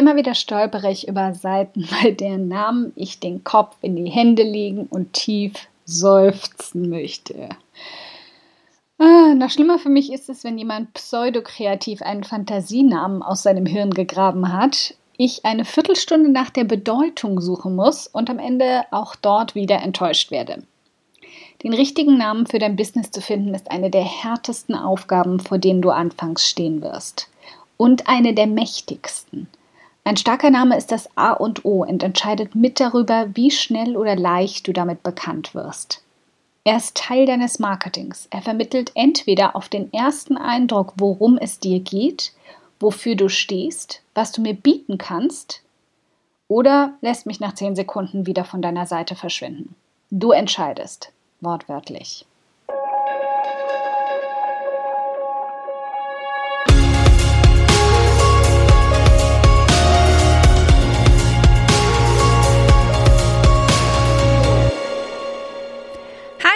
Immer 0.00 0.16
wieder 0.16 0.34
stolpere 0.34 0.90
ich 0.90 1.08
über 1.08 1.34
Seiten, 1.34 1.86
bei 2.02 2.10
deren 2.10 2.48
Namen 2.48 2.94
ich 2.96 3.20
den 3.20 3.44
Kopf 3.44 3.76
in 3.82 3.96
die 3.96 4.10
Hände 4.10 4.42
legen 4.42 4.86
und 4.88 5.12
tief 5.12 5.52
seufzen 5.84 6.88
möchte. 6.88 7.50
Ah, 8.96 9.34
noch 9.34 9.50
schlimmer 9.50 9.78
für 9.78 9.90
mich 9.90 10.10
ist 10.10 10.30
es, 10.30 10.42
wenn 10.42 10.56
jemand 10.56 10.94
pseudokreativ 10.94 12.00
einen 12.00 12.24
Fantasienamen 12.24 13.22
aus 13.22 13.42
seinem 13.42 13.66
Hirn 13.66 13.90
gegraben 13.90 14.50
hat, 14.54 14.94
ich 15.18 15.44
eine 15.44 15.66
Viertelstunde 15.66 16.30
nach 16.30 16.48
der 16.48 16.64
Bedeutung 16.64 17.38
suchen 17.38 17.76
muss 17.76 18.06
und 18.06 18.30
am 18.30 18.38
Ende 18.38 18.84
auch 18.92 19.14
dort 19.16 19.54
wieder 19.54 19.82
enttäuscht 19.82 20.30
werde. 20.30 20.62
Den 21.62 21.74
richtigen 21.74 22.16
Namen 22.16 22.46
für 22.46 22.58
dein 22.58 22.76
Business 22.76 23.10
zu 23.10 23.20
finden, 23.20 23.52
ist 23.52 23.70
eine 23.70 23.90
der 23.90 24.04
härtesten 24.04 24.74
Aufgaben, 24.74 25.40
vor 25.40 25.58
denen 25.58 25.82
du 25.82 25.90
anfangs 25.90 26.48
stehen 26.48 26.80
wirst. 26.80 27.28
Und 27.76 28.08
eine 28.08 28.32
der 28.32 28.46
mächtigsten. 28.46 29.46
Ein 30.04 30.16
starker 30.16 30.50
Name 30.50 30.76
ist 30.76 30.90
das 30.90 31.08
A 31.16 31.32
und 31.32 31.64
O 31.64 31.84
und 31.84 32.02
entscheidet 32.02 32.54
mit 32.54 32.80
darüber, 32.80 33.28
wie 33.34 33.50
schnell 33.50 33.96
oder 33.96 34.16
leicht 34.16 34.66
du 34.66 34.72
damit 34.72 35.02
bekannt 35.02 35.54
wirst. 35.54 36.02
Er 36.64 36.76
ist 36.76 36.96
Teil 36.96 37.26
deines 37.26 37.58
Marketings. 37.58 38.26
Er 38.30 38.42
vermittelt 38.42 38.92
entweder 38.94 39.56
auf 39.56 39.68
den 39.68 39.92
ersten 39.92 40.36
Eindruck, 40.36 40.92
worum 40.96 41.38
es 41.38 41.58
dir 41.58 41.80
geht, 41.80 42.32
wofür 42.78 43.14
du 43.14 43.28
stehst, 43.28 44.02
was 44.14 44.32
du 44.32 44.40
mir 44.40 44.54
bieten 44.54 44.98
kannst, 44.98 45.62
oder 46.48 46.94
lässt 47.00 47.26
mich 47.26 47.38
nach 47.38 47.54
zehn 47.54 47.76
Sekunden 47.76 48.26
wieder 48.26 48.44
von 48.44 48.60
deiner 48.60 48.86
Seite 48.86 49.14
verschwinden. 49.14 49.74
Du 50.10 50.32
entscheidest, 50.32 51.12
wortwörtlich. 51.40 52.26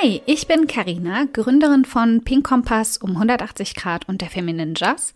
Hi, 0.04 0.20
ich 0.26 0.46
bin 0.46 0.66
Karina, 0.66 1.24
Gründerin 1.32 1.86
von 1.86 2.24
Pink 2.24 2.46
Kompass 2.46 2.98
um 2.98 3.12
180 3.12 3.74
Grad 3.74 4.06
und 4.06 4.20
der 4.20 4.28
Feminine 4.28 4.74
Jazz 4.76 5.14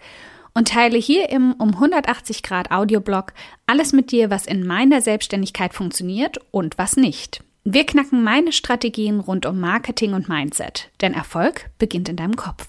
und 0.55 0.69
teile 0.69 0.97
hier 0.97 1.29
im 1.29 1.53
um 1.59 1.75
180 1.75 2.43
Grad 2.43 2.71
Audioblog 2.71 3.35
alles 3.67 3.93
mit 3.93 4.13
dir, 4.13 4.31
was 4.31 4.47
in 4.47 4.67
meiner 4.67 5.03
Selbstständigkeit 5.03 5.75
funktioniert 5.75 6.39
und 6.53 6.79
was 6.79 6.97
nicht. 6.97 7.45
Wir 7.65 7.85
knacken 7.85 8.25
meine 8.25 8.51
Strategien 8.51 9.21
rund 9.21 9.45
um 9.45 9.61
Marketing 9.61 10.15
und 10.15 10.31
Mindset, 10.31 10.89
denn 11.03 11.13
Erfolg 11.13 11.69
beginnt 11.79 12.09
in 12.09 12.17
deinem 12.17 12.37
Kopf. 12.37 12.69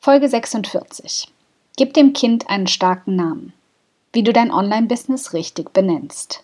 Folge 0.00 0.28
46. 0.28 1.28
Gib 1.76 1.94
dem 1.94 2.12
Kind 2.12 2.50
einen 2.50 2.66
starken 2.66 3.14
Namen. 3.14 3.52
Wie 4.12 4.24
du 4.24 4.32
dein 4.32 4.50
Online-Business 4.50 5.32
richtig 5.32 5.72
benennst. 5.72 6.42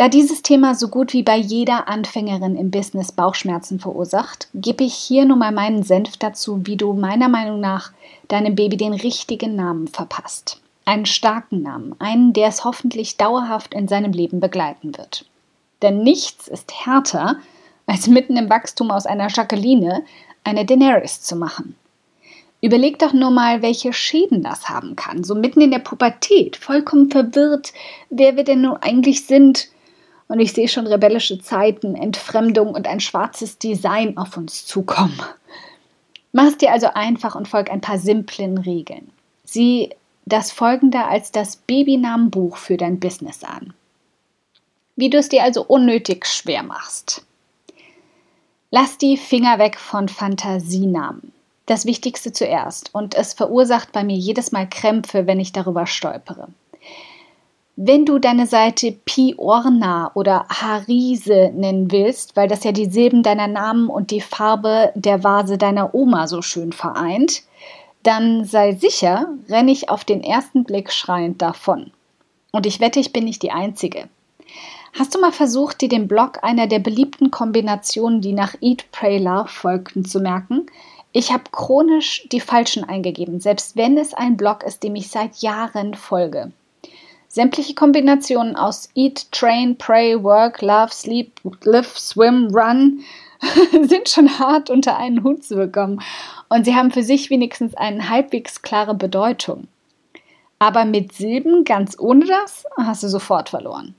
Da 0.00 0.08
dieses 0.08 0.40
Thema 0.40 0.74
so 0.74 0.88
gut 0.88 1.12
wie 1.12 1.22
bei 1.22 1.36
jeder 1.36 1.86
Anfängerin 1.86 2.56
im 2.56 2.70
Business 2.70 3.12
Bauchschmerzen 3.12 3.78
verursacht, 3.78 4.48
gebe 4.54 4.82
ich 4.82 4.94
hier 4.94 5.26
nun 5.26 5.40
mal 5.40 5.52
meinen 5.52 5.82
Senf 5.82 6.16
dazu, 6.16 6.62
wie 6.64 6.78
du 6.78 6.94
meiner 6.94 7.28
Meinung 7.28 7.60
nach 7.60 7.92
deinem 8.26 8.54
Baby 8.54 8.78
den 8.78 8.94
richtigen 8.94 9.56
Namen 9.56 9.88
verpasst. 9.88 10.62
Einen 10.86 11.04
starken 11.04 11.60
Namen, 11.60 11.96
einen, 11.98 12.32
der 12.32 12.48
es 12.48 12.64
hoffentlich 12.64 13.18
dauerhaft 13.18 13.74
in 13.74 13.88
seinem 13.88 14.12
Leben 14.12 14.40
begleiten 14.40 14.96
wird. 14.96 15.26
Denn 15.82 16.02
nichts 16.02 16.48
ist 16.48 16.72
härter, 16.86 17.36
als 17.84 18.06
mitten 18.06 18.38
im 18.38 18.48
Wachstum 18.48 18.90
aus 18.90 19.04
einer 19.04 19.28
Jacqueline 19.28 20.02
eine 20.44 20.64
Daenerys 20.64 21.20
zu 21.20 21.36
machen. 21.36 21.76
Überleg 22.62 22.98
doch 23.00 23.12
nur 23.12 23.32
mal, 23.32 23.60
welche 23.60 23.92
Schäden 23.92 24.42
das 24.42 24.70
haben 24.70 24.96
kann. 24.96 25.24
So 25.24 25.34
mitten 25.34 25.60
in 25.60 25.70
der 25.70 25.78
Pubertät, 25.78 26.56
vollkommen 26.56 27.10
verwirrt, 27.10 27.74
wer 28.08 28.36
wir 28.36 28.44
denn 28.44 28.62
nun 28.62 28.78
eigentlich 28.78 29.26
sind 29.26 29.68
und 30.30 30.38
ich 30.38 30.52
sehe 30.52 30.68
schon 30.68 30.86
rebellische 30.86 31.40
Zeiten, 31.40 31.96
Entfremdung 31.96 32.72
und 32.72 32.86
ein 32.86 33.00
schwarzes 33.00 33.58
Design 33.58 34.16
auf 34.16 34.36
uns 34.36 34.64
zukommen. 34.64 35.20
Mach 36.30 36.44
es 36.44 36.56
dir 36.56 36.70
also 36.70 36.86
einfach 36.94 37.34
und 37.34 37.48
folg 37.48 37.68
ein 37.68 37.80
paar 37.80 37.98
simplen 37.98 38.56
Regeln. 38.56 39.10
Sieh 39.44 39.90
das 40.26 40.52
folgende 40.52 41.04
als 41.04 41.32
das 41.32 41.56
Babynamenbuch 41.56 42.58
für 42.58 42.76
dein 42.76 43.00
Business 43.00 43.42
an. 43.42 43.74
Wie 44.94 45.10
du 45.10 45.18
es 45.18 45.30
dir 45.30 45.42
also 45.42 45.64
unnötig 45.64 46.24
schwer 46.26 46.62
machst. 46.62 47.26
Lass 48.70 48.98
die 48.98 49.16
Finger 49.16 49.58
weg 49.58 49.80
von 49.80 50.08
Fantasienamen. 50.08 51.32
Das 51.66 51.86
Wichtigste 51.86 52.32
zuerst 52.32 52.94
und 52.94 53.16
es 53.16 53.32
verursacht 53.32 53.90
bei 53.90 54.04
mir 54.04 54.16
jedes 54.16 54.52
Mal 54.52 54.68
Krämpfe, 54.68 55.26
wenn 55.26 55.40
ich 55.40 55.50
darüber 55.50 55.88
stolpere. 55.88 56.46
Wenn 57.82 58.04
du 58.04 58.18
deine 58.18 58.46
Seite 58.46 58.92
Piorna 58.92 60.10
oder 60.12 60.44
Harise 60.50 61.50
nennen 61.54 61.90
willst, 61.90 62.36
weil 62.36 62.46
das 62.46 62.62
ja 62.62 62.72
die 62.72 62.90
Silben 62.90 63.22
deiner 63.22 63.46
Namen 63.46 63.88
und 63.88 64.10
die 64.10 64.20
Farbe 64.20 64.92
der 64.94 65.24
Vase 65.24 65.56
deiner 65.56 65.94
Oma 65.94 66.26
so 66.26 66.42
schön 66.42 66.72
vereint, 66.72 67.42
dann 68.02 68.44
sei 68.44 68.74
sicher, 68.74 69.30
renne 69.48 69.72
ich 69.72 69.88
auf 69.88 70.04
den 70.04 70.22
ersten 70.22 70.64
Blick 70.64 70.92
schreiend 70.92 71.40
davon. 71.40 71.90
Und 72.52 72.66
ich 72.66 72.80
wette, 72.80 73.00
ich 73.00 73.14
bin 73.14 73.24
nicht 73.24 73.42
die 73.42 73.50
Einzige. 73.50 74.10
Hast 74.92 75.14
du 75.14 75.18
mal 75.18 75.32
versucht, 75.32 75.80
dir 75.80 75.88
den 75.88 76.06
Blog 76.06 76.44
einer 76.44 76.66
der 76.66 76.80
beliebten 76.80 77.30
Kombinationen, 77.30 78.20
die 78.20 78.34
nach 78.34 78.56
Eat, 78.60 78.92
Pray, 78.92 79.16
Love 79.16 79.48
folgten, 79.48 80.04
zu 80.04 80.20
merken? 80.20 80.66
Ich 81.12 81.32
habe 81.32 81.44
chronisch 81.50 82.28
die 82.30 82.40
falschen 82.40 82.84
eingegeben, 82.84 83.40
selbst 83.40 83.74
wenn 83.74 83.96
es 83.96 84.12
ein 84.12 84.36
Blog 84.36 84.64
ist, 84.64 84.82
dem 84.82 84.96
ich 84.96 85.08
seit 85.08 85.38
Jahren 85.38 85.94
folge. 85.94 86.52
Sämtliche 87.32 87.76
Kombinationen 87.76 88.56
aus 88.56 88.88
Eat, 88.96 89.30
Train, 89.30 89.78
Pray, 89.78 90.20
Work, 90.20 90.62
Love, 90.62 90.92
Sleep, 90.92 91.40
Live, 91.62 91.96
Swim, 91.96 92.48
Run 92.52 93.04
sind 93.70 94.08
schon 94.08 94.40
hart 94.40 94.68
unter 94.68 94.96
einen 94.96 95.22
Hut 95.22 95.44
zu 95.44 95.54
bekommen 95.54 96.02
und 96.48 96.64
sie 96.64 96.74
haben 96.74 96.90
für 96.90 97.04
sich 97.04 97.30
wenigstens 97.30 97.74
eine 97.74 98.08
halbwegs 98.08 98.62
klare 98.62 98.96
Bedeutung. 98.96 99.68
Aber 100.58 100.84
mit 100.84 101.12
Silben 101.12 101.62
ganz 101.62 101.96
ohne 102.00 102.26
das 102.26 102.64
hast 102.76 103.04
du 103.04 103.08
sofort 103.08 103.50
verloren. 103.50 103.94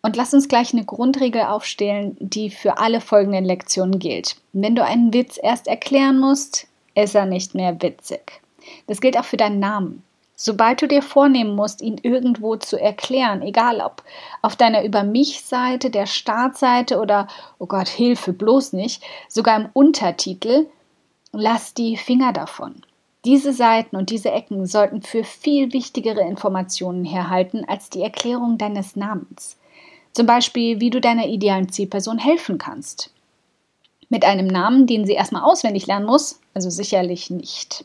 Und 0.00 0.16
lass 0.16 0.32
uns 0.32 0.48
gleich 0.48 0.72
eine 0.72 0.86
Grundregel 0.86 1.42
aufstellen, 1.42 2.16
die 2.20 2.48
für 2.48 2.78
alle 2.78 3.02
folgenden 3.02 3.44
Lektionen 3.44 3.98
gilt. 3.98 4.36
Wenn 4.54 4.74
du 4.74 4.82
einen 4.82 5.12
Witz 5.12 5.38
erst 5.40 5.68
erklären 5.68 6.18
musst, 6.18 6.68
ist 6.94 7.14
er 7.14 7.26
nicht 7.26 7.54
mehr 7.54 7.82
witzig. 7.82 8.40
Das 8.86 9.02
gilt 9.02 9.18
auch 9.18 9.26
für 9.26 9.36
deinen 9.36 9.60
Namen. 9.60 10.02
Sobald 10.44 10.82
du 10.82 10.88
dir 10.88 11.02
vornehmen 11.02 11.54
musst, 11.54 11.82
ihn 11.82 12.00
irgendwo 12.02 12.56
zu 12.56 12.76
erklären, 12.76 13.42
egal 13.42 13.80
ob 13.80 14.02
auf 14.42 14.56
deiner 14.56 14.82
Über 14.82 15.04
mich-Seite, 15.04 15.88
der 15.88 16.06
Startseite 16.06 16.98
oder, 16.98 17.28
oh 17.60 17.66
Gott, 17.66 17.86
Hilfe, 17.86 18.32
bloß 18.32 18.72
nicht, 18.72 19.04
sogar 19.28 19.54
im 19.60 19.68
Untertitel, 19.72 20.66
lass 21.30 21.74
die 21.74 21.96
Finger 21.96 22.32
davon. 22.32 22.82
Diese 23.24 23.52
Seiten 23.52 23.94
und 23.94 24.10
diese 24.10 24.32
Ecken 24.32 24.66
sollten 24.66 25.02
für 25.02 25.22
viel 25.22 25.72
wichtigere 25.72 26.22
Informationen 26.22 27.04
herhalten 27.04 27.64
als 27.68 27.88
die 27.88 28.02
Erklärung 28.02 28.58
deines 28.58 28.96
Namens. 28.96 29.56
Zum 30.12 30.26
Beispiel, 30.26 30.80
wie 30.80 30.90
du 30.90 31.00
deiner 31.00 31.28
idealen 31.28 31.68
Zielperson 31.68 32.18
helfen 32.18 32.58
kannst. 32.58 33.12
Mit 34.08 34.24
einem 34.24 34.48
Namen, 34.48 34.88
den 34.88 35.06
sie 35.06 35.12
erstmal 35.12 35.44
auswendig 35.44 35.86
lernen 35.86 36.06
muss, 36.06 36.40
also 36.52 36.68
sicherlich 36.68 37.30
nicht. 37.30 37.84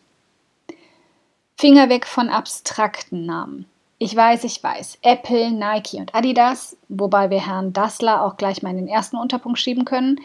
Finger 1.59 1.89
weg 1.89 2.05
von 2.05 2.29
abstrakten 2.29 3.25
Namen. 3.25 3.65
Ich 3.97 4.15
weiß, 4.15 4.43
ich 4.43 4.61
weiß. 4.61 4.99
Apple, 5.01 5.49
Nike 5.49 5.97
und 5.97 6.13
Adidas, 6.13 6.77
wobei 6.87 7.31
wir 7.31 7.43
Herrn 7.43 7.73
Dassler 7.73 8.23
auch 8.23 8.37
gleich 8.37 8.61
mal 8.61 8.69
in 8.69 8.77
den 8.77 8.87
ersten 8.87 9.17
Unterpunkt 9.17 9.57
schieben 9.57 9.83
können, 9.83 10.19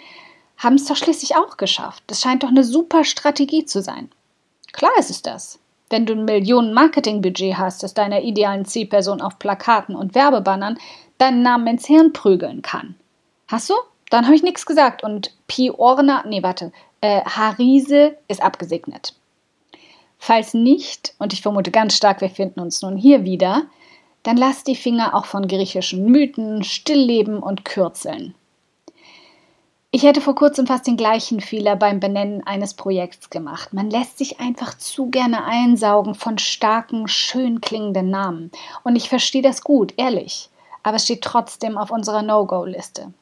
haben 0.59 0.75
es 0.75 0.85
doch 0.85 0.97
schließlich 0.97 1.35
auch 1.37 1.57
geschafft. 1.57 2.03
Das 2.09 2.21
scheint 2.21 2.43
doch 2.43 2.51
eine 2.51 2.65
super 2.65 3.05
Strategie 3.05 3.65
zu 3.65 3.81
sein. 3.81 4.11
Klar 4.73 4.93
ist 4.99 5.09
es 5.09 5.23
das. 5.23 5.59
Wenn 5.89 6.05
du 6.05 6.13
ein 6.13 6.27
Millionen 6.27 6.75
Marketingbudget 6.75 7.57
hast, 7.57 7.83
das 7.83 7.95
deiner 7.95 8.21
idealen 8.21 8.67
Zielperson 8.67 9.23
auf 9.23 9.39
Plakaten 9.39 9.97
und 9.97 10.15
Werbebannern 10.15 10.79
deinen 11.17 11.41
Namen 11.41 11.67
ins 11.67 11.87
Hirn 11.87 12.13
prügeln 12.13 12.61
kann. 12.61 12.95
Hast 13.49 13.71
du? 13.71 13.75
Dann 14.11 14.27
habe 14.27 14.35
ich 14.35 14.43
nichts 14.43 14.67
gesagt. 14.67 15.03
Und 15.03 15.35
Piorna, 15.47 16.25
nee, 16.27 16.43
warte, 16.43 16.73
äh, 17.01 17.23
Harise 17.25 18.19
ist 18.29 18.43
abgesegnet. 18.43 19.15
Falls 20.25 20.55
nicht, 20.55 21.17
und 21.19 21.33
ich 21.33 21.43
vermute 21.43 21.73
ganz 21.73 21.97
stark, 21.97 22.21
wir 22.21 22.31
finden 22.31 22.61
uns 22.61 22.81
nun 22.81 22.97
hier 22.97 23.25
wieder, 23.25 23.65
dann 24.23 24.37
lass 24.37 24.63
die 24.63 24.77
Finger 24.77 25.17
auch 25.17 25.25
von 25.25 25.49
griechischen 25.49 26.05
Mythen, 26.05 26.63
Stillleben 26.63 27.43
und 27.43 27.65
Kürzeln. 27.65 28.33
Ich 29.91 30.05
hätte 30.05 30.21
vor 30.21 30.37
kurzem 30.37 30.69
fast 30.69 30.87
den 30.87 30.97
gleichen 30.97 31.41
Fehler 31.41 31.75
beim 31.75 31.99
Benennen 31.99 32.47
eines 32.47 32.75
Projekts 32.75 33.31
gemacht. 33.31 33.73
Man 33.73 33.91
lässt 33.91 34.19
sich 34.19 34.39
einfach 34.39 34.79
zu 34.79 35.11
gerne 35.11 35.45
einsaugen 35.45 36.15
von 36.15 36.39
starken, 36.39 37.09
schön 37.09 37.61
klingenden 37.61 38.09
Namen. 38.09 38.53
Und 38.85 38.95
ich 38.95 39.09
verstehe 39.09 39.43
das 39.43 39.65
gut, 39.65 39.93
ehrlich. 39.97 40.51
Aber 40.85 40.99
es 40.99 41.05
steht 41.05 41.23
trotzdem 41.23 41.77
auf 41.77 41.91
unserer 41.91 42.23
No-Go-Liste. 42.23 43.13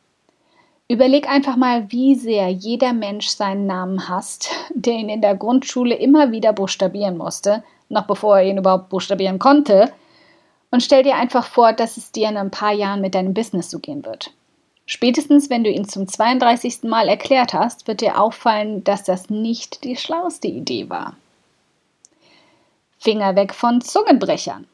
Überleg 0.90 1.30
einfach 1.30 1.54
mal, 1.54 1.92
wie 1.92 2.16
sehr 2.16 2.48
jeder 2.48 2.92
Mensch 2.92 3.28
seinen 3.28 3.64
Namen 3.64 4.08
hasst, 4.08 4.50
der 4.74 4.94
ihn 4.94 5.08
in 5.08 5.20
der 5.20 5.36
Grundschule 5.36 5.94
immer 5.94 6.32
wieder 6.32 6.52
buchstabieren 6.52 7.16
musste, 7.16 7.62
noch 7.88 8.08
bevor 8.08 8.38
er 8.38 8.50
ihn 8.50 8.58
überhaupt 8.58 8.88
buchstabieren 8.88 9.38
konnte. 9.38 9.92
Und 10.72 10.82
stell 10.82 11.04
dir 11.04 11.14
einfach 11.14 11.46
vor, 11.46 11.72
dass 11.72 11.96
es 11.96 12.10
dir 12.10 12.28
in 12.28 12.36
ein 12.36 12.50
paar 12.50 12.72
Jahren 12.72 13.02
mit 13.02 13.14
deinem 13.14 13.34
Business 13.34 13.70
so 13.70 13.78
gehen 13.78 14.04
wird. 14.04 14.32
Spätestens, 14.84 15.48
wenn 15.48 15.62
du 15.62 15.70
ihn 15.70 15.84
zum 15.84 16.08
32. 16.08 16.82
Mal 16.82 17.06
erklärt 17.06 17.54
hast, 17.54 17.86
wird 17.86 18.00
dir 18.00 18.20
auffallen, 18.20 18.82
dass 18.82 19.04
das 19.04 19.30
nicht 19.30 19.84
die 19.84 19.94
schlauste 19.94 20.48
Idee 20.48 20.90
war. 20.90 21.14
Finger 22.98 23.36
weg 23.36 23.54
von 23.54 23.80
Zungenbrechern. 23.80 24.66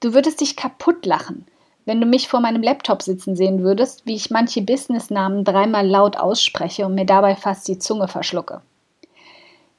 Du 0.00 0.12
würdest 0.12 0.42
dich 0.42 0.54
kaputt 0.54 1.06
lachen, 1.06 1.46
wenn 1.86 2.00
du 2.00 2.06
mich 2.06 2.28
vor 2.28 2.40
meinem 2.40 2.62
Laptop 2.62 3.00
sitzen 3.00 3.36
sehen 3.36 3.62
würdest, 3.62 4.04
wie 4.04 4.16
ich 4.16 4.30
manche 4.30 4.60
Businessnamen 4.60 5.44
dreimal 5.44 5.86
laut 5.86 6.18
ausspreche 6.18 6.84
und 6.84 6.94
mir 6.94 7.06
dabei 7.06 7.36
fast 7.36 7.66
die 7.68 7.78
Zunge 7.78 8.08
verschlucke. 8.08 8.60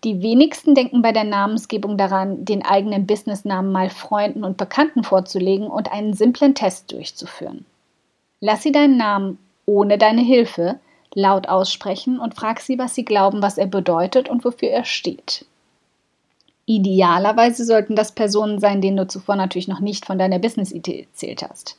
Die 0.04 0.22
wenigsten 0.22 0.74
denken 0.74 1.02
bei 1.02 1.12
der 1.12 1.26
Namensgebung 1.26 1.98
daran, 1.98 2.46
den 2.46 2.64
eigenen 2.64 3.06
Businessnamen 3.06 3.72
mal 3.72 3.90
Freunden 3.90 4.44
und 4.44 4.58
Bekannten 4.58 5.04
vorzulegen 5.04 5.68
und 5.68 5.92
einen 5.92 6.14
simplen 6.14 6.56
Test 6.56 6.92
durchzuführen. 6.92 7.66
Lass 8.40 8.64
sie 8.64 8.72
deinen 8.72 8.98
Namen 8.98 9.38
ohne 9.66 9.98
deine 9.98 10.22
Hilfe 10.22 10.80
laut 11.14 11.50
aussprechen 11.50 12.20
und 12.20 12.36
frag 12.36 12.62
sie, 12.62 12.78
was 12.78 12.96
sie 12.96 13.04
glauben, 13.04 13.42
was 13.42 13.58
er 13.58 13.68
bedeutet 13.68 14.30
und 14.30 14.46
wofür 14.46 14.70
er 14.70 14.86
steht. 14.86 15.46
Idealerweise 16.66 17.66
sollten 17.66 17.96
das 17.96 18.12
Personen 18.12 18.60
sein, 18.60 18.82
denen 18.82 18.98
du 18.98 19.08
zuvor 19.08 19.36
natürlich 19.36 19.68
noch 19.68 19.80
nicht 19.80 20.06
von 20.06 20.20
deiner 20.20 20.40
Business-Idee 20.40 21.08
erzählt 21.10 21.42
hast. 21.42 21.78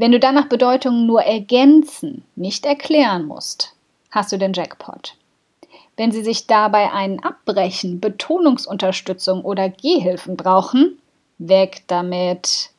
Wenn 0.00 0.12
du 0.12 0.18
dann 0.18 0.34
nach 0.34 0.48
Bedeutungen 0.48 1.04
nur 1.04 1.20
ergänzen, 1.24 2.24
nicht 2.34 2.64
erklären 2.64 3.26
musst, 3.26 3.74
hast 4.10 4.32
du 4.32 4.38
den 4.38 4.54
Jackpot. 4.54 5.14
Wenn 5.98 6.10
sie 6.10 6.24
sich 6.24 6.46
dabei 6.46 6.90
einen 6.90 7.22
Abbrechen, 7.22 8.00
Betonungsunterstützung 8.00 9.44
oder 9.44 9.68
Gehhilfen 9.68 10.38
brauchen, 10.38 10.98
weg 11.36 11.82
damit. 11.86 12.70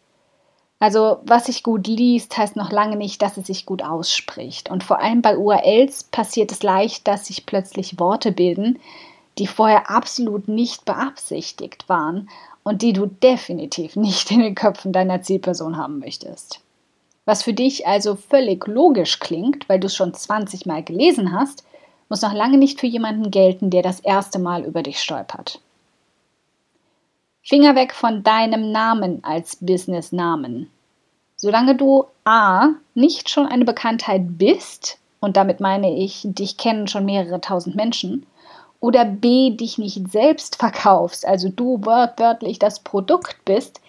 Also, 0.79 1.19
was 1.23 1.45
sich 1.45 1.61
gut 1.61 1.85
liest, 1.85 2.35
heißt 2.35 2.55
noch 2.55 2.71
lange 2.71 2.95
nicht, 2.95 3.21
dass 3.21 3.37
es 3.37 3.45
sich 3.45 3.67
gut 3.67 3.83
ausspricht. 3.83 4.71
Und 4.71 4.83
vor 4.83 4.99
allem 4.99 5.21
bei 5.21 5.37
URLs 5.37 6.05
passiert 6.05 6.51
es 6.51 6.63
leicht, 6.63 7.07
dass 7.07 7.27
sich 7.27 7.45
plötzlich 7.45 7.99
Worte 7.99 8.31
bilden, 8.31 8.79
die 9.37 9.45
vorher 9.45 9.91
absolut 9.91 10.47
nicht 10.47 10.85
beabsichtigt 10.85 11.87
waren 11.87 12.31
und 12.63 12.81
die 12.81 12.93
du 12.93 13.05
definitiv 13.05 13.95
nicht 13.95 14.31
in 14.31 14.39
den 14.39 14.55
Köpfen 14.55 14.91
deiner 14.91 15.21
Zielperson 15.21 15.77
haben 15.77 15.99
möchtest. 15.99 16.61
Was 17.25 17.43
für 17.43 17.53
dich 17.53 17.87
also 17.87 18.15
völlig 18.15 18.65
logisch 18.67 19.19
klingt, 19.19 19.69
weil 19.69 19.79
du 19.79 19.87
es 19.87 19.95
schon 19.95 20.13
20 20.13 20.65
Mal 20.65 20.83
gelesen 20.83 21.31
hast, 21.31 21.63
muss 22.09 22.21
noch 22.21 22.33
lange 22.33 22.57
nicht 22.57 22.79
für 22.79 22.87
jemanden 22.87 23.31
gelten, 23.31 23.69
der 23.69 23.83
das 23.83 23.99
erste 23.99 24.39
Mal 24.39 24.65
über 24.65 24.83
dich 24.83 24.99
stolpert. 24.99 25.61
Finger 27.43 27.75
weg 27.75 27.93
von 27.93 28.23
deinem 28.23 28.71
Namen 28.71 29.23
als 29.23 29.55
Businessnamen. 29.55 30.69
Solange 31.35 31.75
du 31.75 32.05
A 32.23 32.69
nicht 32.93 33.29
schon 33.29 33.47
eine 33.47 33.65
Bekanntheit 33.65 34.37
bist, 34.37 34.99
und 35.19 35.37
damit 35.37 35.59
meine 35.59 35.95
ich, 35.97 36.21
dich 36.23 36.57
kennen 36.57 36.87
schon 36.87 37.05
mehrere 37.05 37.41
tausend 37.41 37.75
Menschen, 37.75 38.25
oder 38.79 39.05
B 39.05 39.51
dich 39.51 39.77
nicht 39.77 40.11
selbst 40.11 40.57
verkaufst, 40.57 41.25
also 41.25 41.49
du 41.49 41.83
wörtlich 41.85 42.59
das 42.59 42.81
Produkt 42.81 43.37
bist, 43.45 43.79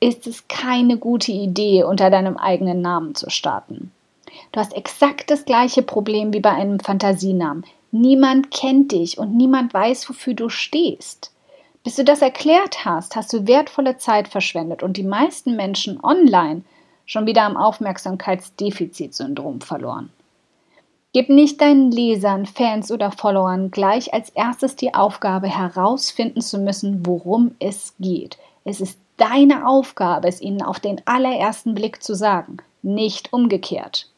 ist 0.00 0.26
es 0.26 0.48
keine 0.48 0.96
gute 0.96 1.30
Idee, 1.30 1.84
unter 1.84 2.10
deinem 2.10 2.38
eigenen 2.38 2.80
Namen 2.80 3.14
zu 3.14 3.30
starten. 3.30 3.92
Du 4.52 4.60
hast 4.60 4.74
exakt 4.74 5.30
das 5.30 5.44
gleiche 5.44 5.82
Problem 5.82 6.32
wie 6.32 6.40
bei 6.40 6.50
einem 6.50 6.80
Fantasienamen. 6.80 7.64
Niemand 7.92 8.50
kennt 8.50 8.92
dich 8.92 9.18
und 9.18 9.36
niemand 9.36 9.74
weiß, 9.74 10.08
wofür 10.08 10.34
du 10.34 10.48
stehst. 10.48 11.32
Bis 11.84 11.96
du 11.96 12.04
das 12.04 12.22
erklärt 12.22 12.84
hast, 12.84 13.16
hast 13.16 13.32
du 13.32 13.46
wertvolle 13.46 13.98
Zeit 13.98 14.28
verschwendet 14.28 14.82
und 14.82 14.96
die 14.96 15.02
meisten 15.02 15.56
Menschen 15.56 16.02
online 16.02 16.62
schon 17.06 17.26
wieder 17.26 17.42
am 17.42 17.56
Aufmerksamkeitsdefizitsyndrom 17.56 19.60
verloren. 19.60 20.10
Gib 21.12 21.28
nicht 21.28 21.60
deinen 21.60 21.90
Lesern, 21.90 22.46
Fans 22.46 22.92
oder 22.92 23.10
Followern 23.10 23.72
gleich 23.72 24.14
als 24.14 24.30
erstes 24.30 24.76
die 24.76 24.94
Aufgabe 24.94 25.48
herausfinden 25.48 26.40
zu 26.40 26.58
müssen, 26.58 27.04
worum 27.04 27.56
es 27.58 27.94
geht. 27.98 28.38
Es 28.64 28.80
ist 28.80 28.98
deine 29.16 29.66
Aufgabe, 29.66 30.28
es 30.28 30.40
ihnen 30.40 30.62
auf 30.62 30.80
den 30.80 31.00
allerersten 31.06 31.74
Blick 31.74 32.02
zu 32.02 32.14
sagen, 32.14 32.58
nicht 32.82 33.32
umgekehrt. 33.32 34.08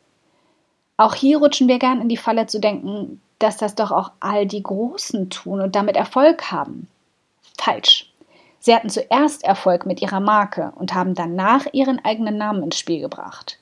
Auch 0.96 1.14
hier 1.14 1.38
rutschen 1.38 1.68
wir 1.68 1.78
gern 1.78 2.00
in 2.00 2.08
die 2.08 2.16
Falle 2.16 2.46
zu 2.46 2.60
denken, 2.60 3.20
dass 3.38 3.56
das 3.56 3.74
doch 3.74 3.90
auch 3.90 4.12
all 4.20 4.46
die 4.46 4.62
Großen 4.62 5.30
tun 5.30 5.60
und 5.60 5.74
damit 5.74 5.96
Erfolg 5.96 6.52
haben. 6.52 6.88
Falsch. 7.58 8.12
Sie 8.60 8.72
hatten 8.72 8.90
zuerst 8.90 9.42
Erfolg 9.42 9.86
mit 9.86 10.00
ihrer 10.00 10.20
Marke 10.20 10.72
und 10.76 10.94
haben 10.94 11.14
danach 11.14 11.66
ihren 11.72 12.04
eigenen 12.04 12.38
Namen 12.38 12.62
ins 12.62 12.78
Spiel 12.78 13.00
gebracht. 13.00 13.58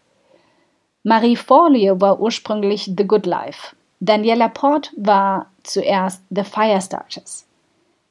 Marie 1.03 1.37
Forleo 1.37 1.99
war 2.03 2.21
ursprünglich 2.21 2.93
The 2.94 3.06
Good 3.06 3.25
Life. 3.25 3.75
Daniela 4.00 4.49
Port 4.49 4.93
war 4.97 5.47
zuerst 5.62 6.23
The 6.29 6.44
Firestarters. 6.44 7.47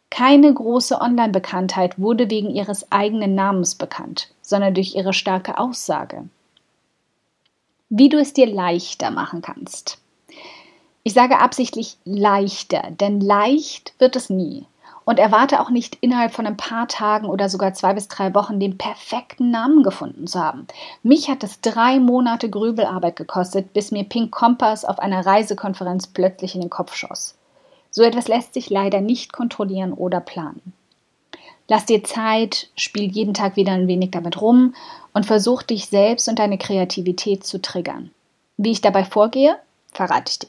Keine 0.10 0.54
große 0.54 1.00
Online-Bekanntheit 1.00 2.00
wurde 2.00 2.30
wegen 2.30 2.50
ihres 2.50 2.92
eigenen 2.92 3.36
Namens 3.36 3.76
bekannt, 3.76 4.30
sondern 4.42 4.74
durch 4.74 4.96
ihre 4.96 5.14
starke 5.14 5.58
Aussage 5.58 6.26
wie 7.90 8.10
du 8.10 8.20
es 8.20 8.34
dir 8.34 8.46
leichter 8.46 9.12
machen 9.12 9.42
kannst. 9.42 9.98
Ich 11.04 11.14
sage 11.14 11.40
absichtlich 11.40 11.98
leichter, 12.06 12.84
denn 12.92 13.20
leicht 13.20 13.94
wird 13.98 14.16
es 14.16 14.30
nie. 14.30 14.66
Und 15.06 15.18
erwarte 15.18 15.60
auch 15.60 15.72
nicht 15.72 15.98
innerhalb 16.02 16.34
von 16.34 16.46
ein 16.46 16.58
paar 16.58 16.88
Tagen 16.88 17.26
oder 17.26 17.50
sogar 17.50 17.74
zwei 17.74 17.96
bis 17.96 18.08
drei 18.08 18.36
Wochen 18.36 18.60
den 18.60 18.78
perfekten 18.78 19.50
Namen 19.50 19.82
gefunden 19.82 20.28
zu 20.28 20.40
haben. 20.40 20.68
Mich 21.02 21.30
hat 21.30 21.44
es 21.44 21.62
drei 21.62 22.00
Monate 22.00 22.48
Grübelarbeit 22.48 23.16
gekostet, 23.16 23.74
bis 23.74 23.90
mir 23.90 24.04
Pink 24.04 24.30
Compass 24.30 24.86
auf 24.86 25.00
einer 25.00 25.26
Reisekonferenz 25.26 26.06
plötzlich 26.06 26.54
in 26.54 26.62
den 26.62 26.70
Kopf 26.70 26.94
schoss. 26.94 27.39
So 27.92 28.04
etwas 28.04 28.28
lässt 28.28 28.54
sich 28.54 28.70
leider 28.70 29.02
nicht 29.02 29.34
kontrollieren 29.34 29.94
oder 29.94 30.20
planen. 30.20 30.74
Lass 31.68 31.86
dir 31.86 32.04
Zeit, 32.04 32.70
spiel 32.76 33.12
jeden 33.12 33.34
Tag 33.34 33.56
wieder 33.56 33.74
ein 33.74 33.88
wenig 33.88 34.12
damit 34.12 34.42
rum 34.42 34.74
und 35.14 35.26
versuch 35.26 35.62
dich 35.62 35.86
selbst 35.86 36.28
und 36.28 36.40
deine 36.40 36.58
Kreativität 36.58 37.44
zu 37.44 37.62
triggern. 37.62 38.12
Wie 38.58 38.72
ich 38.72 38.82
dabei 38.82 39.04
vorgehe, 39.04 39.56
verrate 39.92 40.32
ich 40.32 40.40
dir. 40.40 40.48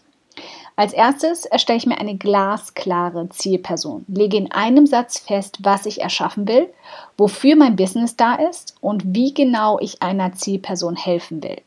Als 0.76 0.94
erstes 0.94 1.44
erstelle 1.44 1.76
ich 1.76 1.84
mir 1.84 1.98
eine 1.98 2.16
glasklare 2.16 3.28
Zielperson, 3.28 4.06
lege 4.08 4.38
in 4.38 4.50
einem 4.50 4.86
Satz 4.86 5.18
fest, 5.18 5.58
was 5.60 5.84
ich 5.84 6.00
erschaffen 6.00 6.48
will, 6.48 6.72
wofür 7.18 7.54
mein 7.54 7.76
Business 7.76 8.16
da 8.16 8.36
ist 8.36 8.76
und 8.80 9.02
wie 9.14 9.34
genau 9.34 9.78
ich 9.78 10.00
einer 10.00 10.32
Zielperson 10.32 10.96
helfen 10.96 11.42
will. 11.42 11.60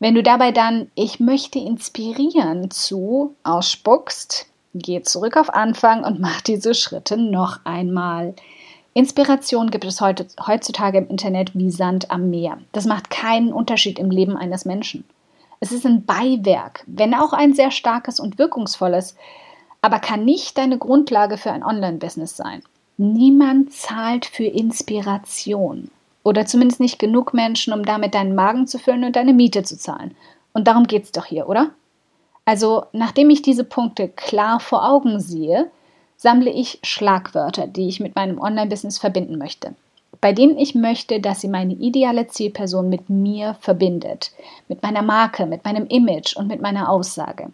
Wenn 0.00 0.14
du 0.14 0.22
dabei 0.22 0.52
dann 0.52 0.90
Ich 0.94 1.20
möchte 1.20 1.58
inspirieren 1.58 2.70
zu 2.70 3.34
ausspuckst, 3.42 4.46
Geh 4.74 5.02
zurück 5.02 5.36
auf 5.36 5.52
Anfang 5.52 6.04
und 6.04 6.20
mach 6.20 6.40
diese 6.40 6.74
Schritte 6.74 7.16
noch 7.16 7.60
einmal. 7.64 8.34
Inspiration 8.94 9.70
gibt 9.70 9.84
es 9.84 10.00
heutzutage 10.00 10.98
im 10.98 11.08
Internet 11.08 11.54
wie 11.54 11.70
Sand 11.70 12.10
am 12.10 12.30
Meer. 12.30 12.58
Das 12.72 12.84
macht 12.84 13.10
keinen 13.10 13.52
Unterschied 13.52 13.98
im 13.98 14.10
Leben 14.10 14.36
eines 14.36 14.64
Menschen. 14.64 15.04
Es 15.60 15.72
ist 15.72 15.86
ein 15.86 16.04
Beiwerk, 16.04 16.84
wenn 16.86 17.14
auch 17.14 17.32
ein 17.32 17.54
sehr 17.54 17.70
starkes 17.70 18.20
und 18.20 18.38
wirkungsvolles, 18.38 19.16
aber 19.80 20.00
kann 20.00 20.24
nicht 20.24 20.58
deine 20.58 20.78
Grundlage 20.78 21.38
für 21.38 21.50
ein 21.50 21.64
Online-Business 21.64 22.36
sein. 22.36 22.62
Niemand 22.96 23.72
zahlt 23.72 24.26
für 24.26 24.44
Inspiration. 24.44 25.90
Oder 26.28 26.44
zumindest 26.44 26.78
nicht 26.78 26.98
genug 26.98 27.32
Menschen, 27.32 27.72
um 27.72 27.86
damit 27.86 28.14
deinen 28.14 28.34
Magen 28.34 28.66
zu 28.66 28.78
füllen 28.78 29.04
und 29.04 29.16
deine 29.16 29.32
Miete 29.32 29.62
zu 29.62 29.78
zahlen. 29.78 30.14
Und 30.52 30.68
darum 30.68 30.86
geht 30.86 31.04
es 31.04 31.12
doch 31.12 31.24
hier, 31.24 31.48
oder? 31.48 31.70
Also, 32.44 32.84
nachdem 32.92 33.30
ich 33.30 33.40
diese 33.40 33.64
Punkte 33.64 34.08
klar 34.10 34.60
vor 34.60 34.86
Augen 34.86 35.20
sehe, 35.20 35.70
sammle 36.18 36.50
ich 36.50 36.80
Schlagwörter, 36.82 37.66
die 37.66 37.88
ich 37.88 37.98
mit 37.98 38.14
meinem 38.14 38.38
Online-Business 38.38 38.98
verbinden 38.98 39.38
möchte, 39.38 39.74
bei 40.20 40.34
denen 40.34 40.58
ich 40.58 40.74
möchte, 40.74 41.18
dass 41.18 41.40
sie 41.40 41.48
meine 41.48 41.72
ideale 41.72 42.26
Zielperson 42.26 42.90
mit 42.90 43.08
mir 43.08 43.54
verbindet, 43.60 44.32
mit 44.68 44.82
meiner 44.82 45.00
Marke, 45.00 45.46
mit 45.46 45.64
meinem 45.64 45.86
Image 45.86 46.36
und 46.36 46.46
mit 46.46 46.60
meiner 46.60 46.90
Aussage. 46.90 47.50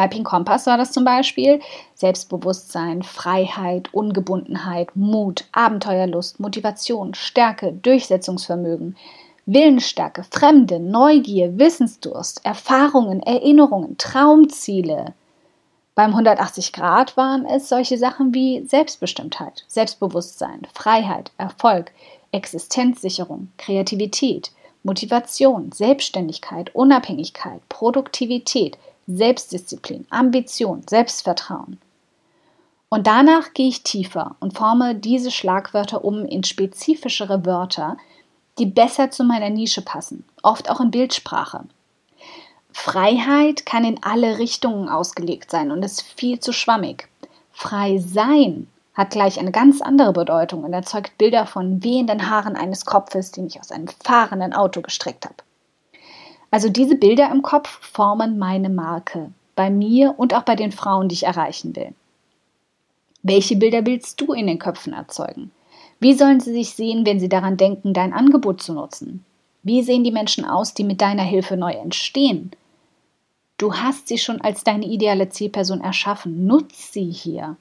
Bei 0.00 0.08
Pink 0.08 0.26
Kompass 0.26 0.64
war 0.64 0.78
das 0.78 0.92
zum 0.92 1.04
Beispiel 1.04 1.60
Selbstbewusstsein, 1.92 3.02
Freiheit, 3.02 3.92
Ungebundenheit, 3.92 4.96
Mut, 4.96 5.44
Abenteuerlust, 5.52 6.40
Motivation, 6.40 7.12
Stärke, 7.12 7.74
Durchsetzungsvermögen, 7.74 8.96
Willensstärke, 9.44 10.24
Fremde, 10.24 10.80
Neugier, 10.80 11.58
Wissensdurst, 11.58 12.46
Erfahrungen, 12.46 13.22
Erinnerungen, 13.22 13.98
Traumziele. 13.98 15.12
Beim 15.94 16.12
180 16.12 16.72
Grad 16.72 17.18
waren 17.18 17.44
es 17.44 17.68
solche 17.68 17.98
Sachen 17.98 18.32
wie 18.32 18.64
Selbstbestimmtheit, 18.64 19.64
Selbstbewusstsein, 19.68 20.62
Freiheit, 20.72 21.30
Erfolg, 21.36 21.92
Existenzsicherung, 22.32 23.48
Kreativität, 23.58 24.50
Motivation, 24.82 25.72
Selbstständigkeit, 25.72 26.74
Unabhängigkeit, 26.74 27.60
Produktivität, 27.68 28.78
Selbstdisziplin, 29.16 30.06
Ambition, 30.10 30.82
Selbstvertrauen. 30.88 31.78
Und 32.88 33.06
danach 33.06 33.54
gehe 33.54 33.68
ich 33.68 33.82
tiefer 33.82 34.36
und 34.40 34.56
forme 34.56 34.94
diese 34.94 35.30
Schlagwörter 35.30 36.04
um 36.04 36.24
in 36.26 36.42
spezifischere 36.42 37.46
Wörter, 37.46 37.96
die 38.58 38.66
besser 38.66 39.10
zu 39.10 39.24
meiner 39.24 39.50
Nische 39.50 39.82
passen, 39.82 40.24
oft 40.42 40.68
auch 40.68 40.80
in 40.80 40.90
Bildsprache. 40.90 41.64
Freiheit 42.72 43.64
kann 43.66 43.84
in 43.84 44.02
alle 44.02 44.38
Richtungen 44.38 44.88
ausgelegt 44.88 45.50
sein 45.50 45.70
und 45.70 45.82
ist 45.82 46.02
viel 46.02 46.40
zu 46.40 46.52
schwammig. 46.52 47.08
Frei 47.52 47.98
sein 47.98 48.68
hat 48.94 49.10
gleich 49.10 49.38
eine 49.38 49.52
ganz 49.52 49.80
andere 49.80 50.12
Bedeutung 50.12 50.64
und 50.64 50.72
erzeugt 50.72 51.16
Bilder 51.16 51.46
von 51.46 51.82
wehenden 51.82 52.28
Haaren 52.28 52.56
eines 52.56 52.84
Kopfes, 52.84 53.32
den 53.32 53.46
ich 53.46 53.60
aus 53.60 53.70
einem 53.70 53.88
fahrenden 53.88 54.52
Auto 54.52 54.82
gestreckt 54.82 55.24
habe. 55.24 55.36
Also 56.50 56.68
diese 56.68 56.96
Bilder 56.96 57.30
im 57.30 57.42
Kopf 57.42 57.68
formen 57.80 58.38
meine 58.38 58.68
Marke, 58.68 59.30
bei 59.54 59.70
mir 59.70 60.14
und 60.16 60.34
auch 60.34 60.42
bei 60.42 60.56
den 60.56 60.72
Frauen, 60.72 61.08
die 61.08 61.14
ich 61.14 61.24
erreichen 61.24 61.76
will. 61.76 61.94
Welche 63.22 63.56
Bilder 63.56 63.84
willst 63.86 64.20
du 64.20 64.32
in 64.32 64.46
den 64.46 64.58
Köpfen 64.58 64.92
erzeugen? 64.92 65.50
Wie 66.00 66.14
sollen 66.14 66.40
sie 66.40 66.52
sich 66.52 66.70
sehen, 66.70 67.04
wenn 67.04 67.20
sie 67.20 67.28
daran 67.28 67.56
denken, 67.56 67.92
dein 67.92 68.14
Angebot 68.14 68.62
zu 68.62 68.72
nutzen? 68.72 69.24
Wie 69.62 69.82
sehen 69.82 70.04
die 70.04 70.12
Menschen 70.12 70.46
aus, 70.46 70.72
die 70.72 70.84
mit 70.84 71.02
deiner 71.02 71.22
Hilfe 71.22 71.56
neu 71.56 71.72
entstehen? 71.72 72.50
Du 73.58 73.74
hast 73.74 74.08
sie 74.08 74.16
schon 74.16 74.40
als 74.40 74.64
deine 74.64 74.86
ideale 74.86 75.28
Zielperson 75.28 75.82
erschaffen. 75.82 76.46
Nutz 76.46 76.92
sie 76.92 77.10
hier. 77.10 77.56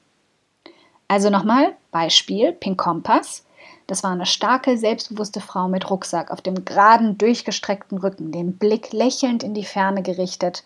Also 1.10 1.30
nochmal, 1.30 1.76
Beispiel, 1.92 2.54
Pink 2.54 2.80
Kompass. 2.80 3.44
Das 3.90 4.04
war 4.04 4.12
eine 4.12 4.28
starke, 4.28 4.78
selbstbewusste 4.78 5.42
Frau 5.42 5.68
mit 5.68 5.90
Rucksack 5.90 6.30
auf 6.30 6.42
dem 6.42 6.64
geraden, 6.64 7.18
durchgestreckten 7.18 7.98
Rücken, 7.98 8.32
den 8.32 8.56
Blick 8.56 8.94
lächelnd 8.94 9.42
in 9.42 9.56
die 9.56 9.66
Ferne 9.66 10.04
gerichtet, 10.04 10.64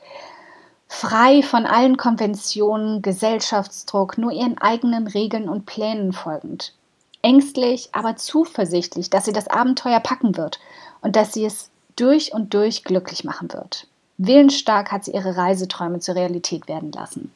frei 0.90 1.42
von 1.42 1.66
allen 1.66 1.96
Konventionen, 1.96 3.02
Gesellschaftsdruck, 3.02 4.18
nur 4.18 4.34
ihren 4.34 4.58
eigenen 4.58 5.08
Regeln 5.08 5.48
und 5.48 5.66
Plänen 5.66 6.12
folgend. 6.12 6.74
Ängstlich, 7.22 7.88
aber 7.94 8.18
zuversichtlich, 8.18 9.10
dass 9.10 9.24
sie 9.24 9.32
das 9.32 9.48
Abenteuer 9.48 10.02
packen 10.02 10.36
wird 10.36 10.60
und 11.00 11.16
dass 11.16 11.32
sie 11.32 11.46
es 11.46 11.70
durch 11.96 12.34
und 12.34 12.54
durch 12.54 12.84
glücklich 12.84 13.24
machen 13.24 13.54
wird. 13.54 13.88
Willensstark 14.18 14.92
hat 14.92 15.06
sie 15.06 15.12
ihre 15.12 15.38
Reiseträume 15.38 16.02
zur 16.02 16.16
Realität 16.16 16.68
werden 16.68 16.92
lassen. 16.92 17.32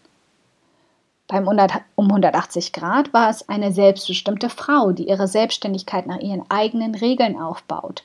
Beim 1.27 1.47
um 1.95 2.05
180 2.07 2.71
Grad 2.71 3.13
war 3.13 3.29
es 3.29 3.47
eine 3.49 3.71
selbstbestimmte 3.71 4.49
Frau, 4.49 4.91
die 4.91 5.09
ihre 5.09 5.27
Selbstständigkeit 5.27 6.07
nach 6.07 6.19
ihren 6.19 6.49
eigenen 6.49 6.95
Regeln 6.95 7.39
aufbaut, 7.39 8.03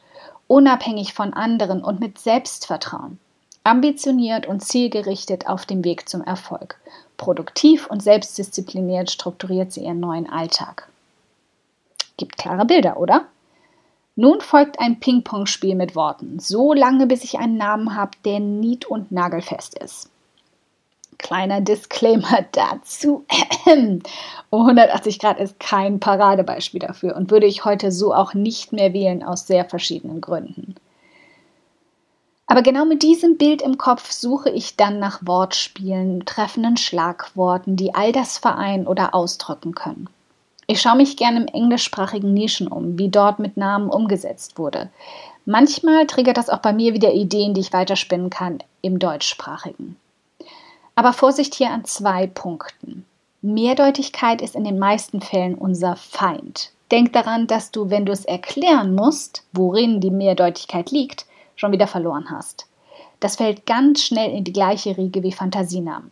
unabhängig 0.48 1.14
von 1.14 1.32
anderen 1.32 1.84
und 1.84 2.00
mit 2.00 2.18
Selbstvertrauen 2.18 3.18
ambitioniert 3.64 4.46
und 4.46 4.60
zielgerichtet 4.60 5.46
auf 5.46 5.66
dem 5.66 5.84
Weg 5.84 6.08
zum 6.08 6.22
Erfolg. 6.22 6.80
Produktiv 7.16 7.86
und 7.86 8.02
selbstdiszipliniert 8.02 9.10
strukturiert 9.10 9.72
sie 9.72 9.84
ihren 9.84 10.00
neuen 10.00 10.28
Alltag. 10.28 10.88
Gibt 12.16 12.36
klare 12.38 12.64
Bilder, 12.64 12.96
oder? 12.98 13.26
Nun 14.16 14.40
folgt 14.40 14.78
ein 14.80 15.00
Ping-Pong-Spiel 15.00 15.74
mit 15.74 15.94
Worten, 15.94 16.38
so 16.38 16.72
lange 16.72 17.06
bis 17.06 17.24
ich 17.24 17.38
einen 17.38 17.56
Namen 17.56 17.96
habe, 17.96 18.10
der 18.24 18.40
nied- 18.40 18.86
und 18.86 19.10
nagelfest 19.10 19.78
ist. 19.78 20.10
Kleiner 21.22 21.60
Disclaimer 21.60 22.44
dazu. 22.52 23.24
180 24.52 25.18
Grad 25.18 25.40
ist 25.40 25.58
kein 25.58 25.98
Paradebeispiel 25.98 26.80
dafür 26.80 27.16
und 27.16 27.30
würde 27.30 27.46
ich 27.46 27.64
heute 27.64 27.90
so 27.90 28.12
auch 28.12 28.34
nicht 28.34 28.72
mehr 28.72 28.92
wählen 28.92 29.22
aus 29.22 29.46
sehr 29.46 29.64
verschiedenen 29.64 30.20
Gründen. 30.20 30.74
Aber 32.46 32.60
genau 32.60 32.84
mit 32.84 33.02
diesem 33.02 33.38
Bild 33.38 33.62
im 33.62 33.78
Kopf 33.78 34.10
suche 34.10 34.50
ich 34.50 34.76
dann 34.76 34.98
nach 34.98 35.20
Wortspielen, 35.24 36.26
treffenden 36.26 36.76
Schlagworten, 36.76 37.76
die 37.76 37.94
all 37.94 38.12
das 38.12 38.36
vereinen 38.36 38.86
oder 38.86 39.14
ausdrücken 39.14 39.74
können. 39.74 40.10
Ich 40.66 40.82
schaue 40.82 40.96
mich 40.96 41.16
gerne 41.16 41.40
im 41.40 41.46
englischsprachigen 41.46 42.34
Nischen 42.34 42.68
um, 42.68 42.98
wie 42.98 43.08
dort 43.08 43.38
mit 43.38 43.56
Namen 43.56 43.88
umgesetzt 43.88 44.58
wurde. 44.58 44.90
Manchmal 45.46 46.06
triggert 46.06 46.36
das 46.36 46.50
auch 46.50 46.58
bei 46.58 46.72
mir 46.72 46.92
wieder 46.92 47.12
Ideen, 47.14 47.54
die 47.54 47.60
ich 47.62 47.72
weiterspinnen 47.72 48.28
kann 48.28 48.58
im 48.82 48.98
deutschsprachigen. 48.98 49.96
Aber 50.94 51.12
Vorsicht 51.12 51.54
hier 51.54 51.70
an 51.70 51.84
zwei 51.84 52.26
Punkten. 52.26 53.06
Mehrdeutigkeit 53.40 54.40
ist 54.42 54.54
in 54.54 54.64
den 54.64 54.78
meisten 54.78 55.20
Fällen 55.20 55.54
unser 55.54 55.96
Feind. 55.96 56.70
Denk 56.90 57.12
daran, 57.12 57.46
dass 57.46 57.70
du, 57.70 57.90
wenn 57.90 58.04
du 58.04 58.12
es 58.12 58.24
erklären 58.24 58.94
musst, 58.94 59.44
worin 59.52 60.00
die 60.00 60.10
Mehrdeutigkeit 60.10 60.90
liegt, 60.90 61.26
schon 61.56 61.72
wieder 61.72 61.86
verloren 61.86 62.30
hast. 62.30 62.66
Das 63.20 63.36
fällt 63.36 63.66
ganz 63.66 64.02
schnell 64.02 64.30
in 64.30 64.44
die 64.44 64.52
gleiche 64.52 64.96
Riege 64.96 65.22
wie 65.22 65.32
Fantasienamen. 65.32 66.10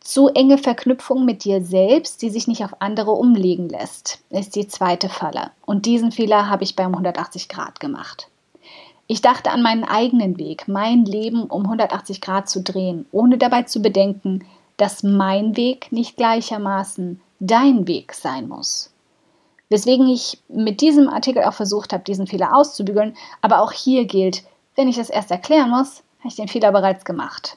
Zu 0.00 0.28
enge 0.28 0.56
Verknüpfung 0.56 1.26
mit 1.26 1.44
dir 1.44 1.62
selbst, 1.62 2.22
die 2.22 2.30
sich 2.30 2.48
nicht 2.48 2.64
auf 2.64 2.80
andere 2.80 3.10
umlegen 3.10 3.68
lässt, 3.68 4.20
ist 4.30 4.56
die 4.56 4.66
zweite 4.66 5.10
Falle. 5.10 5.50
Und 5.66 5.84
diesen 5.84 6.12
Fehler 6.12 6.48
habe 6.48 6.64
ich 6.64 6.76
beim 6.76 6.92
180 6.92 7.48
Grad 7.48 7.78
gemacht. 7.78 8.28
Ich 9.10 9.22
dachte 9.22 9.50
an 9.50 9.62
meinen 9.62 9.84
eigenen 9.84 10.38
Weg, 10.38 10.68
mein 10.68 11.06
Leben 11.06 11.44
um 11.44 11.64
180 11.64 12.20
Grad 12.20 12.48
zu 12.48 12.62
drehen, 12.62 13.06
ohne 13.10 13.38
dabei 13.38 13.62
zu 13.62 13.80
bedenken, 13.80 14.44
dass 14.76 15.02
mein 15.02 15.56
Weg 15.56 15.90
nicht 15.90 16.16
gleichermaßen 16.16 17.20
dein 17.40 17.88
Weg 17.88 18.12
sein 18.12 18.48
muss. 18.48 18.92
Weswegen 19.70 20.08
ich 20.08 20.38
mit 20.48 20.82
diesem 20.82 21.08
Artikel 21.08 21.44
auch 21.44 21.54
versucht 21.54 21.92
habe, 21.92 22.04
diesen 22.04 22.26
Fehler 22.26 22.54
auszubügeln. 22.54 23.16
Aber 23.40 23.62
auch 23.62 23.72
hier 23.72 24.04
gilt, 24.04 24.42
wenn 24.76 24.88
ich 24.88 24.96
das 24.96 25.10
erst 25.10 25.30
erklären 25.30 25.70
muss, 25.70 26.02
habe 26.18 26.28
ich 26.28 26.36
den 26.36 26.48
Fehler 26.48 26.72
bereits 26.72 27.04
gemacht. 27.04 27.56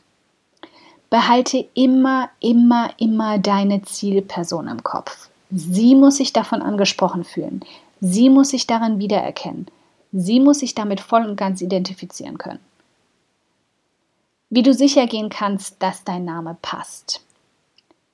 Behalte 1.09 1.67
immer, 1.73 2.29
immer, 2.39 2.91
immer 2.97 3.39
deine 3.39 3.81
Zielperson 3.81 4.69
im 4.69 4.83
Kopf. 4.83 5.29
Sie 5.51 5.95
muss 5.95 6.17
sich 6.17 6.31
davon 6.31 6.61
angesprochen 6.61 7.25
fühlen. 7.25 7.61
Sie 7.99 8.29
muss 8.29 8.49
sich 8.49 8.67
darin 8.67 8.99
wiedererkennen. 8.99 9.67
Sie 10.11 10.39
muss 10.39 10.59
sich 10.59 10.75
damit 10.75 10.99
voll 10.99 11.25
und 11.25 11.35
ganz 11.37 11.61
identifizieren 11.61 12.37
können. 12.37 12.59
Wie 14.49 14.63
du 14.63 14.73
sicher 14.73 15.07
gehen 15.07 15.29
kannst, 15.29 15.81
dass 15.81 16.03
dein 16.03 16.25
Name 16.25 16.57
passt. 16.61 17.21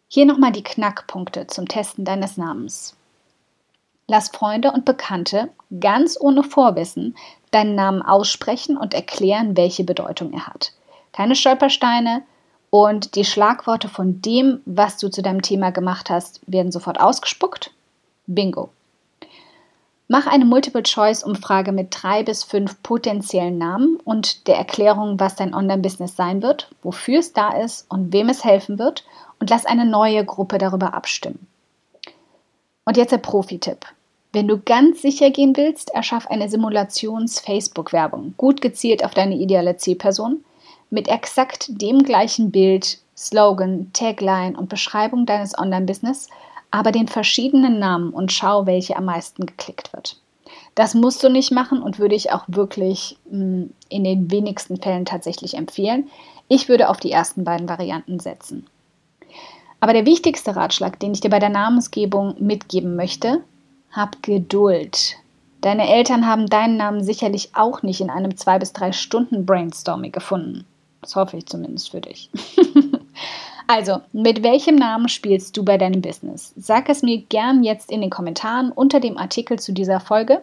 Hier 0.08 0.25
nochmal 0.25 0.51
die 0.51 0.63
Knackpunkte 0.63 1.48
zum 1.48 1.68
Testen 1.68 2.06
deines 2.06 2.38
Namens. 2.38 2.96
Lass 4.08 4.30
Freunde 4.30 4.72
und 4.72 4.86
Bekannte 4.86 5.50
ganz 5.82 6.18
ohne 6.20 6.44
Vorwissen 6.44 7.16
deinen 7.51 7.75
Namen 7.75 8.01
aussprechen 8.01 8.77
und 8.77 8.94
erklären, 8.94 9.58
welche 9.58 9.84
Bedeutung 9.84 10.32
er 10.32 10.48
hat. 10.48 10.72
Keine 11.12 11.36
Stolpersteine 11.36 12.24
und 12.70 13.16
die 13.16 13.25
Schlagworte 13.25 13.89
von 13.89 14.22
dem, 14.22 14.62
was 14.66 14.98
du 14.98 15.10
zu 15.10 15.22
deinem 15.22 15.42
Thema 15.42 15.72
gemacht 15.72 16.10
hast, 16.10 16.39
werden 16.46 16.72
sofort 16.72 17.00
ausgespuckt. 17.00 17.72
Bingo. 18.27 18.70
Mach 20.10 20.26
eine 20.26 20.46
Multiple-Choice-Umfrage 20.46 21.74
mit 21.74 21.88
drei 21.92 22.24
bis 22.24 22.46
fünf 22.46 22.82
potenziellen 22.82 23.58
Namen 23.58 24.00
und 24.06 24.48
der 24.48 24.56
Erklärung, 24.56 25.20
was 25.20 25.36
dein 25.36 25.54
Online-Business 25.54 26.16
sein 26.16 26.42
wird, 26.42 26.70
wofür 26.82 27.20
es 27.20 27.34
da 27.34 27.50
ist 27.50 27.86
und 27.90 28.14
wem 28.14 28.30
es 28.30 28.46
helfen 28.46 28.80
wird 28.80 29.04
und 29.40 29.50
lass 29.50 29.66
eine 29.66 29.86
neue 29.86 30.24
Gruppe 30.24 30.60
darüber 30.60 30.94
abstimmen. 30.94 31.46
Und 32.86 32.96
jetzt 32.96 33.12
der 33.12 33.18
Profi-Tipp. 33.18 33.86
Wenn 34.32 34.48
du 34.48 34.60
ganz 34.60 35.02
sicher 35.02 35.30
gehen 35.30 35.58
willst, 35.58 35.94
erschaff 35.94 36.28
eine 36.28 36.48
Simulations-Facebook-Werbung, 36.48 38.34
gut 38.38 38.62
gezielt 38.62 39.04
auf 39.04 39.14
deine 39.14 39.36
ideale 39.36 39.76
Zielperson, 39.76 40.46
mit 40.90 41.10
exakt 41.10 41.82
dem 41.82 42.04
gleichen 42.04 42.52
Bild, 42.52 43.00
Slogan, 43.18 43.92
Tagline 43.92 44.58
und 44.58 44.70
Beschreibung 44.70 45.26
deines 45.26 45.58
Online-Business, 45.58 46.30
aber 46.72 46.92
den 46.92 47.08
verschiedenen 47.08 47.80
Namen 47.80 48.12
und 48.12 48.32
schau, 48.32 48.66
welche 48.66 48.96
am 48.96 49.06
meisten 49.06 49.46
geklickt 49.46 49.94
wird. 49.94 50.18
Das 50.76 50.94
musst 50.94 51.24
du 51.24 51.30
nicht 51.30 51.52
machen 51.52 51.82
und 51.82 52.00
würde 52.00 52.16
ich 52.16 52.32
auch 52.32 52.44
wirklich 52.48 53.18
mm, 53.32 53.64
in 53.90 54.04
den 54.04 54.30
wenigsten 54.32 54.78
Fällen 54.78 55.06
tatsächlich 55.06 55.56
empfehlen. 55.56 56.10
Ich 56.48 56.70
würde 56.70 56.90
auf 56.90 57.00
die 57.00 57.12
ersten 57.12 57.44
beiden 57.44 57.68
Varianten 57.68 58.20
setzen. 58.20 58.68
Aber 59.80 59.94
der 59.94 60.06
wichtigste 60.06 60.56
Ratschlag, 60.56 61.00
den 61.00 61.14
ich 61.14 61.22
dir 61.22 61.30
bei 61.30 61.40
der 61.40 61.50
Namensgebung 61.50 62.36
mitgeben 62.40 62.96
möchte, 62.96 63.44
hab 63.92 64.22
Geduld. 64.24 65.16
Deine 65.62 65.90
Eltern 65.90 66.28
haben 66.28 66.48
deinen 66.48 66.78
Namen 66.78 67.04
sicherlich 67.04 67.52
auch 67.56 67.82
nicht 67.82 68.02
in 68.02 68.10
einem 68.10 68.38
zwei 68.38 68.60
bis 68.60 68.74
drei 68.74 68.92
Stunden 68.92 69.46
Brainstorming 69.46 70.12
gefunden. 70.12 70.66
Das 71.02 71.16
hoffe 71.16 71.38
ich 71.38 71.46
zumindest 71.46 71.92
für 71.92 72.02
dich. 72.02 72.30
also, 73.68 74.02
mit 74.14 74.44
welchem 74.44 74.76
Namen 74.76 75.10
spielst 75.10 75.58
du 75.58 75.64
bei 75.64 75.78
deinem 75.78 76.02
Business? 76.02 76.54
Sag 76.56 76.90
es 76.90 77.04
mir 77.04 77.22
gern 77.22 77.64
jetzt 77.64 77.92
in 77.92 78.02
den 78.02 78.10
Kommentaren 78.10 78.72
unter 78.72 79.00
dem 79.00 79.18
Artikel 79.18 79.60
zu 79.60 79.74
dieser 79.74 80.00
Folge. 80.00 80.42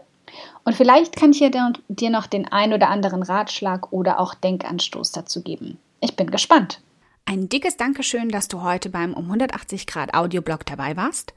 Und 0.65 0.75
vielleicht 0.75 1.17
kann 1.17 1.33
ich 1.33 1.51
dir 1.89 2.11
noch 2.11 2.27
den 2.27 2.51
ein 2.51 2.73
oder 2.73 2.89
anderen 2.89 3.23
Ratschlag 3.23 3.93
oder 3.93 4.21
auch 4.21 4.35
Denkanstoß 4.35 5.13
dazu 5.13 5.43
geben. 5.43 5.79
Ich 6.01 6.17
bin 6.17 6.31
gespannt. 6.31 6.81
Ein 7.25 7.49
dickes 7.49 7.79
Dankeschön, 7.79 8.29
dass 8.29 8.49
du 8.49 8.63
heute 8.63 8.91
beim 8.91 9.15
um 9.15 9.25
180 9.25 9.87
Grad 9.87 10.13
Audioblog 10.13 10.67
dabei 10.67 10.97
warst. 10.97 11.33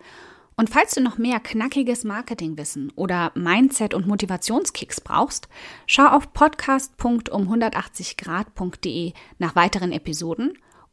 Und 0.58 0.70
falls 0.72 0.96
du 0.96 1.02
noch 1.02 1.20
mehr 1.20 1.40
knackiges 1.40 2.04
Marketingwissen 2.04 2.92
oder 2.96 3.32
Mindset- 3.36 3.94
und 3.94 4.08
Motivationskicks 4.08 5.00
brauchst, 5.00 5.48
schau 5.86 6.08
auf 6.08 6.34
podcast.um180grad.de 6.34 9.14
nach 9.38 9.56
weiteren 9.56 9.92
Episoden 9.92 10.58